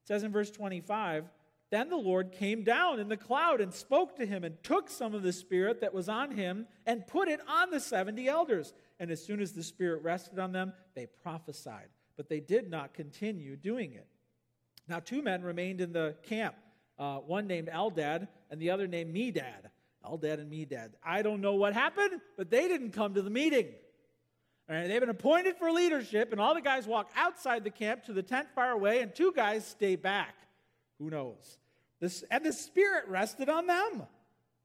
[0.03, 1.25] says in verse 25,
[1.71, 5.13] then the Lord came down in the cloud and spoke to him and took some
[5.13, 8.73] of the Spirit that was on him and put it on the 70 elders.
[8.99, 11.89] And as soon as the Spirit rested on them, they prophesied.
[12.17, 14.07] But they did not continue doing it.
[14.87, 16.55] Now, two men remained in the camp
[16.97, 19.69] uh, one named Eldad and the other named Medad.
[20.05, 20.89] Eldad and Medad.
[21.03, 23.67] I don't know what happened, but they didn't come to the meeting.
[24.67, 28.13] Right, they've been appointed for leadership, and all the guys walk outside the camp to
[28.13, 30.35] the tent far away, and two guys stay back.
[30.99, 31.57] Who knows?
[31.99, 34.03] This, and the Spirit rested on them.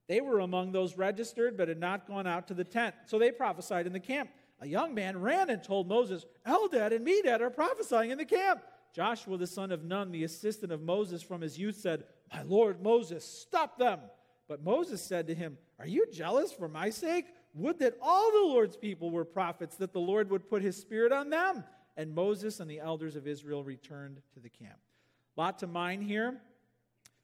[0.06, 2.94] They were among those registered, but had not gone out to the tent.
[3.06, 4.30] So they prophesied in the camp.
[4.60, 8.62] A young man ran and told Moses, Eldad and Medad are prophesying in the camp.
[8.94, 12.82] Joshua, the son of Nun, the assistant of Moses from his youth, said, My Lord
[12.82, 13.98] Moses, stop them.
[14.46, 17.26] But Moses said to him, Are you jealous for my sake?
[17.54, 21.12] Would that all the Lord's people were prophets, that the Lord would put his spirit
[21.12, 21.64] on them.
[21.96, 24.78] And Moses and the elders of Israel returned to the camp.
[25.36, 26.36] Lot to mine here.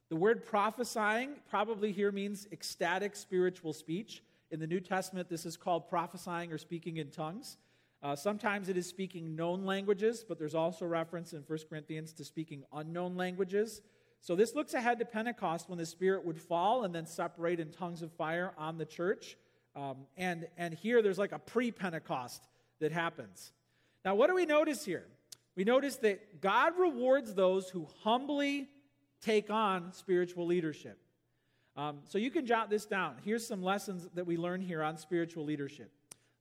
[0.09, 4.23] The word prophesying probably here means ecstatic spiritual speech.
[4.51, 7.57] In the New Testament, this is called prophesying or speaking in tongues.
[8.03, 12.25] Uh, sometimes it is speaking known languages, but there's also reference in 1 Corinthians to
[12.25, 13.83] speaking unknown languages.
[14.21, 17.71] So this looks ahead to Pentecost when the Spirit would fall and then separate in
[17.71, 19.37] tongues of fire on the church.
[19.77, 22.49] Um, and, and here there's like a pre Pentecost
[22.81, 23.53] that happens.
[24.05, 25.05] Now, what do we notice here?
[25.61, 28.71] We notice that God rewards those who humbly
[29.21, 30.99] take on spiritual leadership.
[31.77, 33.17] Um, so you can jot this down.
[33.27, 35.93] Here's some lessons that we learn here on spiritual leadership.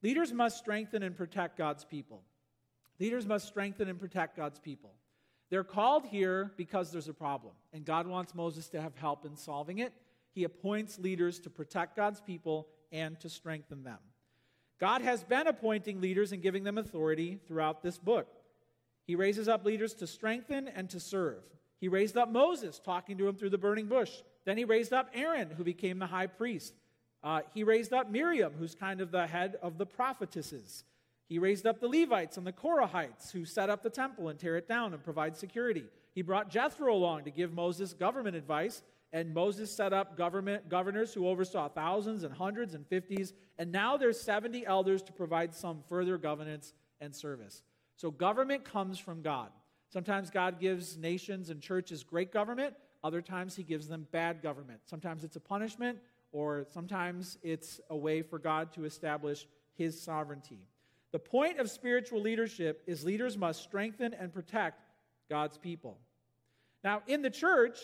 [0.01, 2.23] Leaders must strengthen and protect God's people.
[2.97, 4.93] Leaders must strengthen and protect God's people.
[5.49, 9.35] They're called here because there's a problem, and God wants Moses to have help in
[9.35, 9.91] solving it.
[10.31, 13.99] He appoints leaders to protect God's people and to strengthen them.
[14.79, 18.38] God has been appointing leaders and giving them authority throughout this book.
[19.09, 21.41] He raises up leaders to strengthen and to serve.
[21.81, 24.11] He raised up Moses, talking to him through the burning bush.
[24.45, 26.75] Then he raised up Aaron, who became the high priest.
[27.23, 30.83] Uh, he raised up Miriam, who's kind of the head of the prophetesses.
[31.27, 34.57] He raised up the Levites and the Korahites, who set up the temple and tear
[34.57, 35.85] it down and provide security.
[36.13, 41.15] He brought Jethro along to give Moses government advice, and Moses set up government governors
[41.15, 43.33] who oversaw thousands and hundreds and fifties.
[43.57, 47.63] And now there's 70 elders to provide some further governance and service.
[47.99, 49.49] So government comes from God.
[49.89, 52.73] Sometimes God gives nations and churches great government.
[53.03, 54.79] Other times he gives them bad government.
[54.85, 55.97] Sometimes it's a punishment
[56.31, 60.59] or sometimes it's a way for God to establish his sovereignty.
[61.11, 64.81] The point of spiritual leadership is leaders must strengthen and protect
[65.29, 65.97] God's people.
[66.85, 67.79] Now, in the church,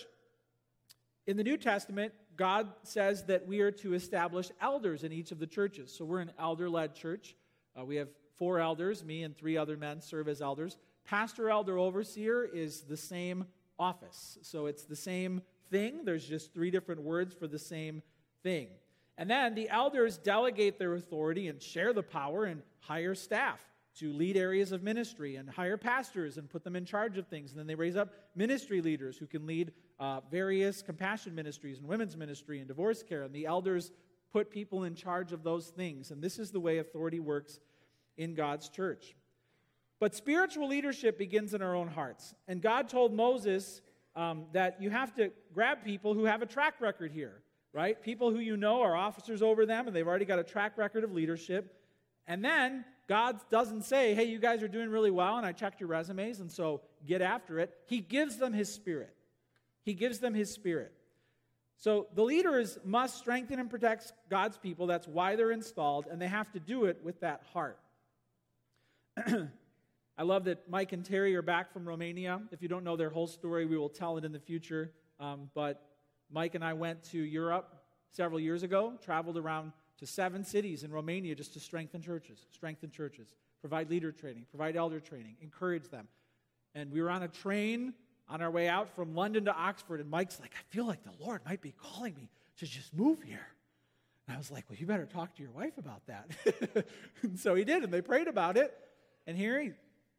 [1.28, 5.40] in the New Testament, God says that we are to establish elders in each of
[5.40, 5.94] the churches.
[5.94, 7.36] So we're an elder led church.
[7.78, 10.78] Uh, we have four elders, me and three other men serve as elders.
[11.06, 13.46] Pastor, elder, overseer is the same
[13.78, 14.38] office.
[14.42, 16.06] So it's the same thing.
[16.06, 18.02] There's just three different words for the same
[18.44, 18.68] thing.
[19.18, 23.60] And then the elders delegate their authority and share the power and hire staff
[24.00, 27.52] to lead areas of ministry and hire pastors and put them in charge of things.
[27.52, 31.88] And then they raise up ministry leaders who can lead uh, various compassion ministries and
[31.88, 33.24] women's ministry and divorce care.
[33.24, 33.92] And the elders
[34.34, 36.12] put people in charge of those things.
[36.12, 37.62] And this is the way authority works
[38.18, 39.16] in God's church.
[40.00, 42.36] But spiritual leadership begins in our own hearts.
[42.48, 43.82] And God told Moses
[44.16, 47.42] um, that you have to grab people who have a track record here
[47.76, 48.02] right?
[48.02, 51.04] People who you know are officers over them and they've already got a track record
[51.04, 51.76] of leadership.
[52.26, 55.82] And then God doesn't say, hey, you guys are doing really well and I checked
[55.82, 57.76] your resumes and so get after it.
[57.86, 59.14] He gives them His Spirit.
[59.84, 60.94] He gives them His Spirit.
[61.78, 64.88] So the leaders must strengthen and protect God's people.
[64.88, 67.78] That's why they're installed, and they have to do it with that heart.
[70.18, 72.42] I love that Mike and Terry are back from Romania.
[72.52, 74.92] If you don't know their whole story, we will tell it in the future.
[75.20, 75.90] Um, but
[76.32, 77.76] Mike and I went to Europe
[78.12, 82.92] several years ago, traveled around to seven cities in Romania just to strengthen churches, strengthen
[82.92, 86.08] churches, provide leader training, provide elder training, encourage them.
[86.74, 87.94] And we were on a train
[88.28, 91.24] on our way out from London to Oxford, and Mike's like, I feel like the
[91.24, 93.48] Lord might be calling me to just move here.
[94.28, 96.86] And I was like, Well, you better talk to your wife about that.
[97.22, 98.76] and so he did, and they prayed about it.
[99.28, 99.72] And here he,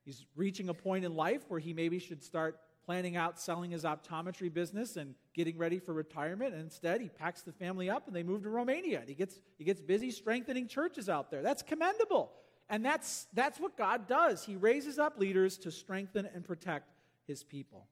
[0.04, 3.82] he's reaching a point in life where he maybe should start planning out selling his
[3.82, 6.54] optometry business and getting ready for retirement.
[6.54, 9.00] And instead, he packs the family up and they move to Romania.
[9.00, 11.42] And he gets, he gets busy strengthening churches out there.
[11.42, 12.30] That's commendable.
[12.68, 14.44] And that's, that's what God does.
[14.44, 16.92] He raises up leaders to strengthen and protect
[17.26, 17.86] his people.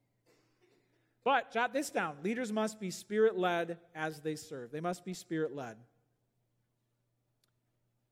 [1.24, 5.14] But jot this down leaders must be spirit led as they serve, they must be
[5.14, 5.76] spirit led.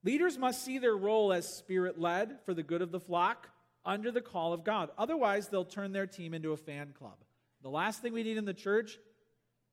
[0.05, 3.49] Leaders must see their role as spirit led for the good of the flock
[3.85, 4.91] under the call of God.
[4.99, 7.17] Otherwise, they'll turn their team into a fan club.
[7.63, 8.99] The last thing we need in the church,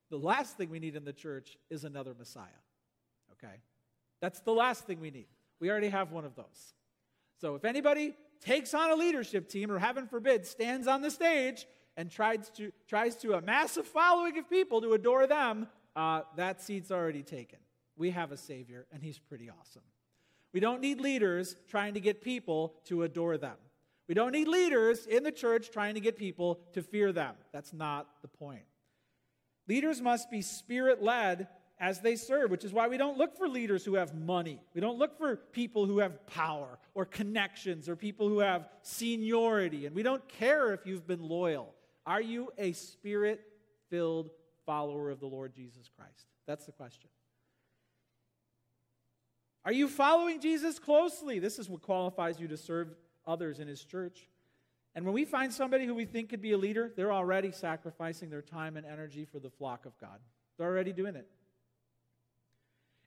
[0.10, 2.46] the last thing we need in the church is another Messiah.
[3.34, 3.56] Okay?
[4.22, 5.28] That's the last thing we need.
[5.60, 6.74] We already have one of those.
[7.42, 11.66] So if anybody takes on a leadership team, or heaven forbid, stands on the stage
[11.98, 16.62] and tries to, tries to amass a following of people to adore them, uh, that
[16.62, 17.60] seat's already taken.
[17.98, 19.82] We have a Savior, and He's pretty awesome.
[20.54, 23.56] We don't need leaders trying to get people to adore them.
[24.08, 27.36] We don't need leaders in the church trying to get people to fear them.
[27.54, 28.64] That's not the point.
[29.68, 31.48] Leaders must be spirit led
[31.80, 34.60] as they serve, which is why we don't look for leaders who have money.
[34.74, 39.86] We don't look for people who have power or connections or people who have seniority.
[39.86, 41.74] And we don't care if you've been loyal.
[42.06, 43.42] Are you a spirit
[43.90, 44.32] filled
[44.66, 46.26] follower of the Lord Jesus Christ?
[46.48, 47.10] That's the question.
[49.66, 51.40] Are you following Jesus closely?
[51.40, 52.96] This is what qualifies you to serve
[53.28, 54.28] others in his church.
[54.96, 58.30] And when we find somebody who we think could be a leader, they're already sacrificing
[58.30, 60.20] their time and energy for the flock of God.
[60.58, 61.28] They're already doing it.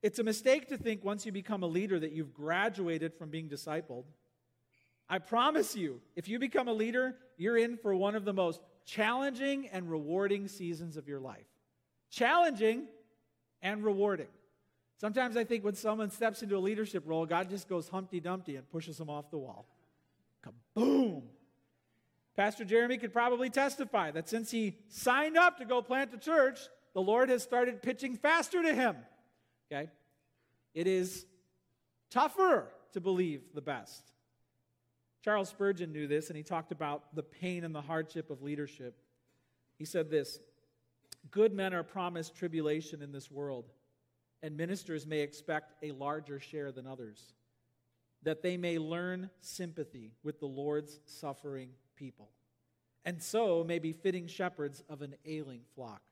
[0.03, 3.49] It's a mistake to think once you become a leader that you've graduated from being
[3.49, 4.05] discipled.
[5.09, 8.61] I promise you, if you become a leader, you're in for one of the most
[8.85, 11.47] challenging and rewarding seasons of your life.
[12.11, 12.87] Challenging
[13.61, 14.29] and rewarding.
[15.03, 18.55] Sometimes I think when someone steps into a leadership role, God just goes Humpty Dumpty
[18.55, 19.67] and pushes them off the wall.
[20.47, 21.25] Kaboom!
[22.37, 26.61] Pastor Jeremy could probably testify that since he signed up to go plant a church,
[26.95, 28.95] the Lord has started pitching faster to him.
[29.73, 29.91] Okay?
[30.73, 31.27] It is
[32.09, 34.13] tougher to believe the best.
[35.25, 38.97] Charles Spurgeon knew this, and he talked about the pain and the hardship of leadership.
[39.79, 40.39] He said this
[41.33, 43.65] Good men are promised tribulation in this world,
[44.43, 47.35] and ministers may expect a larger share than others,
[48.23, 52.31] that they may learn sympathy with the Lord's suffering people,
[53.05, 56.03] and so may be fitting shepherds of an ailing flock.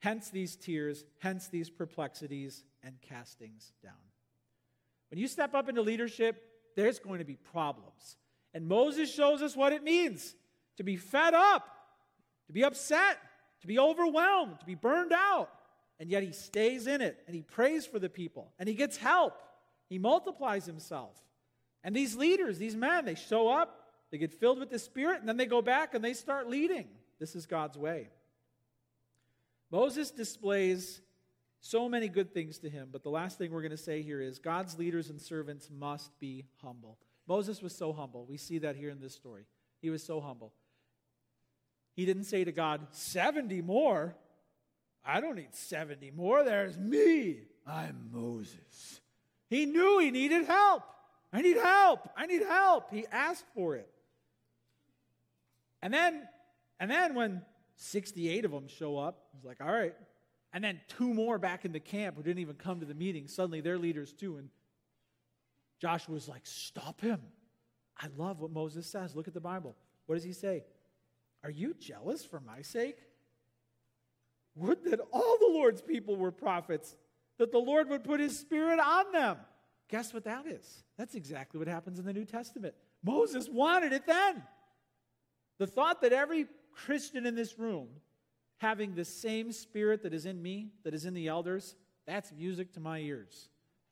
[0.00, 3.92] Hence these tears, hence these perplexities and castings down.
[5.10, 6.42] When you step up into leadership,
[6.76, 8.16] there's going to be problems.
[8.52, 10.34] And Moses shows us what it means
[10.76, 11.66] to be fed up,
[12.46, 13.18] to be upset,
[13.60, 15.50] to be overwhelmed, to be burned out.
[16.00, 18.96] And yet he stays in it and he prays for the people and he gets
[18.96, 19.40] help.
[19.88, 21.16] He multiplies himself.
[21.82, 23.80] And these leaders, these men, they show up,
[24.10, 26.88] they get filled with the Spirit, and then they go back and they start leading.
[27.20, 28.08] This is God's way.
[29.70, 31.00] Moses displays
[31.60, 34.20] so many good things to him, but the last thing we're going to say here
[34.20, 36.98] is God's leaders and servants must be humble.
[37.26, 38.26] Moses was so humble.
[38.26, 39.46] We see that here in this story.
[39.80, 40.52] He was so humble.
[41.94, 44.14] He didn't say to God, 70 more.
[45.04, 46.44] I don't need 70 more.
[46.44, 47.40] There's me.
[47.66, 49.00] I'm Moses.
[49.48, 50.82] He knew he needed help.
[51.32, 52.08] I need help.
[52.16, 52.90] I need help.
[52.92, 53.88] He asked for it.
[55.82, 56.22] And then,
[56.80, 57.42] and then when
[57.76, 59.94] 68 of them show up, he's like, all right.
[60.52, 63.26] And then two more back in the camp who didn't even come to the meeting,
[63.26, 64.36] suddenly they're leaders too.
[64.36, 64.48] And
[65.80, 67.20] Joshua's like, Stop him.
[68.00, 69.14] I love what Moses says.
[69.14, 69.76] Look at the Bible.
[70.06, 70.64] What does he say?
[71.42, 72.98] Are you jealous for my sake?
[74.56, 76.96] Would that all the Lord's people were prophets,
[77.38, 79.38] that the Lord would put his spirit on them.
[79.88, 80.84] Guess what that is?
[80.96, 82.74] That's exactly what happens in the New Testament.
[83.02, 84.42] Moses wanted it then.
[85.58, 87.88] The thought that every Christian in this room
[88.58, 91.74] having the same spirit that is in me, that is in the elders,
[92.06, 93.48] that's music to my ears.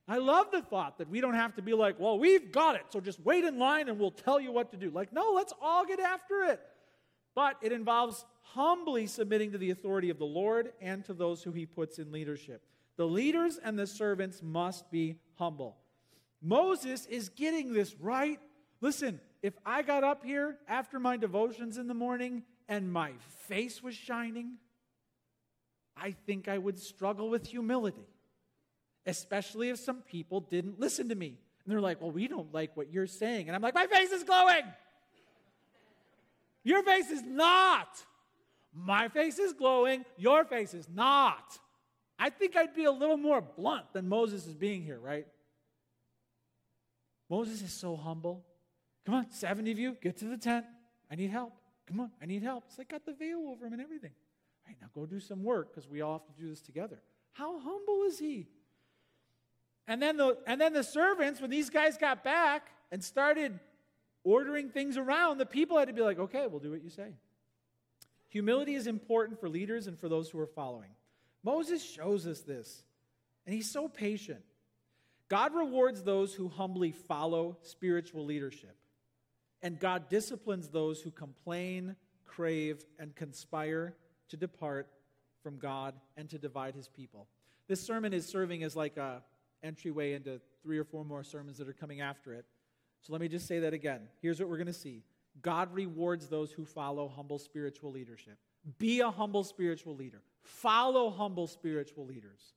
[0.09, 2.83] I love the thought that we don't have to be like, well, we've got it,
[2.91, 4.91] so just wait in line and we'll tell you what to do.
[4.91, 6.61] Like, no, let's all get after it.
[7.35, 11.53] But it involves humbly submitting to the authority of the Lord and to those who
[11.53, 12.63] he puts in leadership.
[12.97, 15.77] The leaders and the servants must be humble.
[16.43, 18.39] Moses is getting this right.
[18.81, 23.13] Listen, if I got up here after my devotions in the morning and my
[23.47, 24.59] face was shining,
[25.97, 28.07] I think I would struggle with humility
[29.07, 31.39] especially if some people didn't listen to me.
[31.65, 33.49] And they're like, well, we don't like what you're saying.
[33.49, 34.63] And I'm like, my face is glowing.
[36.65, 37.89] Your face is not.
[38.73, 40.05] My face is glowing.
[40.17, 41.59] Your face is not.
[42.19, 45.27] I think I'd be a little more blunt than Moses is being here, right?
[47.29, 48.45] Moses is so humble.
[49.05, 50.65] Come on, 70 of you, get to the tent.
[51.11, 51.53] I need help.
[51.87, 52.65] Come on, I need help.
[52.69, 54.13] It's like got the veil over him and everything.
[54.65, 57.03] All right, now go do some work because we all have to do this together.
[57.33, 58.49] How humble is he?
[59.89, 63.59] And then the and then the servants, when these guys got back and started
[64.25, 67.15] ordering things around, the people had to be like, okay, we'll do what you say.
[68.29, 70.91] Humility is important for leaders and for those who are following.
[71.43, 72.85] Moses shows us this,
[73.45, 74.43] and he's so patient.
[75.29, 78.77] God rewards those who humbly follow spiritual leadership,
[79.61, 81.97] and God disciplines those who complain,
[82.27, 83.97] crave, and conspire
[84.29, 84.89] to depart
[85.43, 87.27] from God and to divide his people.
[87.69, 89.23] This sermon is serving as like a
[89.63, 92.45] entryway into three or four more sermons that are coming after it.
[93.03, 94.01] So let me just say that again.
[94.21, 95.03] Here's what we're going to see
[95.43, 98.39] God rewards those who follow humble spiritual leadership.
[98.79, 102.55] Be a humble spiritual leader, follow humble spiritual leaders.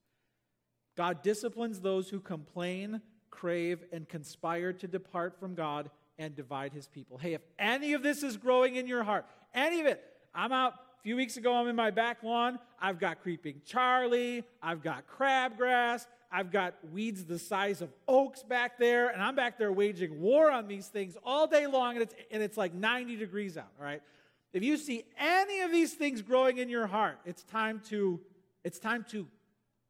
[0.95, 6.87] God disciplines those who complain, crave, and conspire to depart from God and divide his
[6.87, 7.17] people.
[7.17, 10.01] Hey, if any of this is growing in your heart, any of it,
[10.33, 12.59] I'm out a few weeks ago, I'm in my back lawn.
[12.79, 14.43] I've got creeping Charlie.
[14.61, 16.05] I've got crabgrass.
[16.35, 20.51] I've got weeds the size of oaks back there, and I'm back there waging war
[20.51, 23.85] on these things all day long, and it's, and it's like 90 degrees out, all
[23.85, 24.01] right?
[24.51, 28.19] If you see any of these things growing in your heart, it's time to,
[28.65, 29.29] it's time to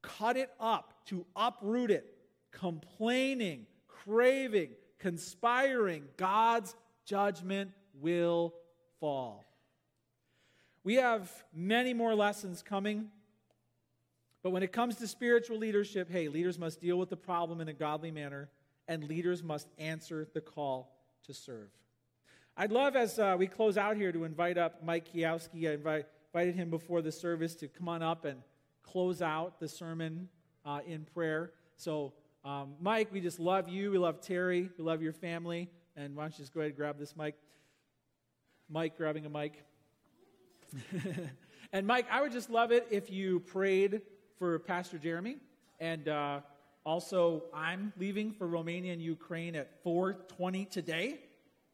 [0.04, 2.06] cut it up, to uproot it.
[2.52, 4.70] Complaining, craving,
[5.00, 6.76] conspiring, God's
[7.06, 8.54] judgment will
[9.00, 9.44] fall.
[10.84, 13.10] We have many more lessons coming.
[14.46, 17.68] But when it comes to spiritual leadership, hey, leaders must deal with the problem in
[17.68, 18.48] a godly manner,
[18.88, 21.70] and leaders must answer the call to serve.
[22.56, 25.68] I'd love, as uh, we close out here, to invite up Mike Kiowski.
[25.68, 28.44] I invite, invited him before the service to come on up and
[28.84, 30.30] close out the sermon
[30.64, 31.52] uh, in prayer.
[31.78, 33.90] So, um, Mike, we just love you.
[33.90, 34.70] We love Terry.
[34.78, 35.72] We love your family.
[35.96, 37.34] And why don't you just go ahead and grab this mic?
[38.70, 39.66] Mike grabbing a mic.
[41.74, 44.02] and Mike, I would just love it if you prayed
[44.38, 45.38] for Pastor Jeremy.
[45.80, 46.42] And uh,
[46.86, 51.20] also, I'm leaving for Romania and Ukraine at 4:20 today,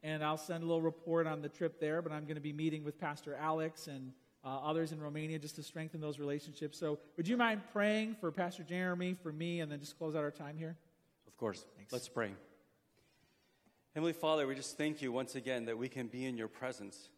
[0.02, 2.02] and I'll send a little report on the trip there.
[2.02, 4.12] But I'm going to be meeting with Pastor Alex and
[4.44, 6.78] uh, others in Romania just to strengthen those relationships.
[6.78, 10.24] So, would you mind praying for Pastor Jeremy, for me, and then just close out
[10.24, 10.76] our time here?
[11.26, 11.64] Of course.
[11.76, 11.92] Thanks.
[11.92, 12.32] Let's pray.
[13.94, 17.10] Heavenly Father, we just thank you once again that we can be in your presence.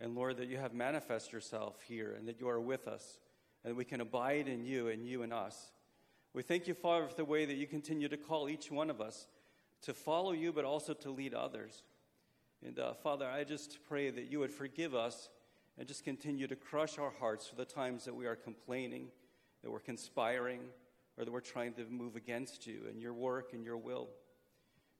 [0.00, 3.18] And Lord, that you have manifest yourself here and that you are with us
[3.64, 5.72] and we can abide in you and you in us.
[6.34, 9.00] We thank you, Father, for the way that you continue to call each one of
[9.00, 9.26] us
[9.82, 11.82] to follow you, but also to lead others.
[12.64, 15.28] And uh, Father, I just pray that you would forgive us
[15.78, 19.08] and just continue to crush our hearts for the times that we are complaining,
[19.62, 20.60] that we're conspiring,
[21.16, 24.08] or that we're trying to move against you and your work and your will.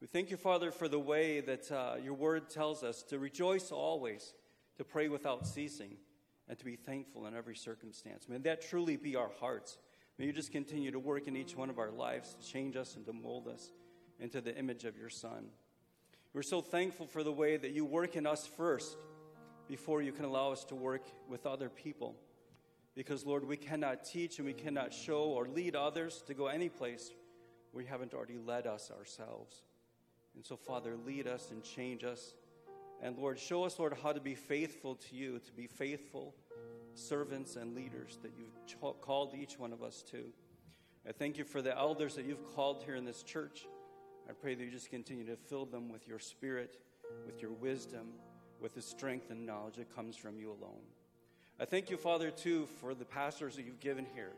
[0.00, 3.72] We thank you, Father, for the way that uh, your word tells us to rejoice
[3.72, 4.34] always,
[4.76, 5.96] to pray without ceasing,
[6.49, 8.28] and to be thankful in every circumstance.
[8.28, 9.78] May that truly be our hearts.
[10.18, 12.96] May you just continue to work in each one of our lives, to change us
[12.96, 13.70] and to mold us
[14.18, 15.46] into the image of your Son.
[16.32, 18.96] We're so thankful for the way that you work in us first
[19.68, 22.16] before you can allow us to work with other people.
[22.94, 26.68] Because, Lord, we cannot teach and we cannot show or lead others to go any
[26.68, 27.12] place
[27.72, 29.62] we haven't already led us ourselves.
[30.34, 32.34] And so, Father, lead us and change us.
[33.03, 36.34] And Lord, show us, Lord, how to be faithful to you, to be faithful
[36.94, 40.24] servants and leaders that you've called each one of us to.
[41.09, 43.66] I thank you for the elders that you've called here in this church.
[44.28, 46.76] I pray that you just continue to fill them with your spirit,
[47.24, 48.09] with your wisdom,
[48.61, 50.82] with the strength and knowledge that comes from you alone.
[51.61, 54.32] I thank you, Father, too, for the pastors that you've given here.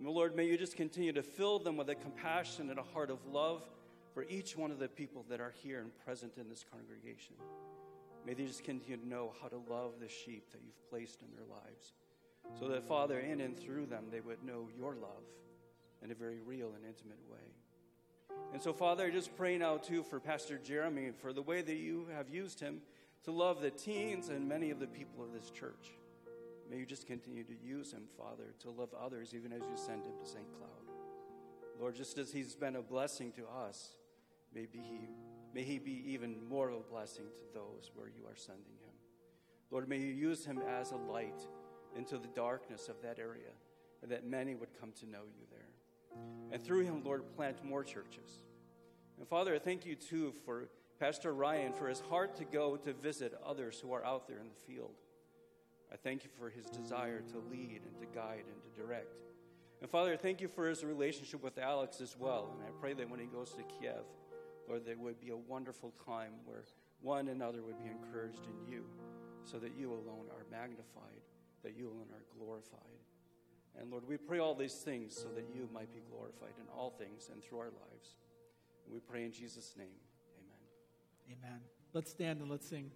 [0.00, 3.24] Lord, may you just continue to fill them with a compassion and a heart of
[3.26, 3.62] love
[4.14, 7.34] for each one of the people that are here and present in this congregation.
[8.26, 11.28] May they just continue to know how to love the sheep that you've placed in
[11.32, 11.92] their lives.
[12.58, 15.22] So that, Father, in and through them, they would know your love
[16.02, 18.36] in a very real and intimate way.
[18.52, 21.76] And so, Father, I just pray now, too, for Pastor Jeremy, for the way that
[21.76, 22.80] you have used him
[23.24, 25.92] to love the teens and many of the people of this church.
[26.70, 30.04] May you just continue to use him, Father, to love others, even as you send
[30.04, 30.46] him to St.
[30.58, 30.70] Cloud.
[31.80, 33.90] Lord, just as he's been a blessing to us,
[34.56, 35.08] Maybe he,
[35.54, 38.92] may he be even more of a blessing to those where you are sending him.
[39.70, 41.40] Lord, may you use him as a light
[41.96, 43.52] into the darkness of that area,
[44.02, 46.20] and that many would come to know you there.
[46.52, 48.44] And through him, Lord, plant more churches.
[49.18, 50.68] And Father, I thank you too for
[50.98, 54.48] Pastor Ryan for his heart to go to visit others who are out there in
[54.48, 54.94] the field.
[55.92, 59.14] I thank you for his desire to lead and to guide and to direct.
[59.80, 62.50] And Father, I thank you for his relationship with Alex as well.
[62.54, 64.04] And I pray that when he goes to Kiev,
[64.68, 66.64] Lord, there would be a wonderful time where
[67.00, 68.84] one another would be encouraged in you
[69.44, 71.22] so that you alone are magnified,
[71.62, 72.80] that you alone are glorified.
[73.78, 76.90] And Lord, we pray all these things so that you might be glorified in all
[76.90, 78.16] things and through our lives.
[78.90, 79.88] We pray in Jesus' name.
[81.28, 81.38] Amen.
[81.44, 81.60] Amen.
[81.92, 82.90] Let's stand and let's sing.